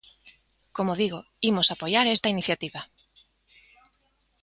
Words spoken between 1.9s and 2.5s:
esta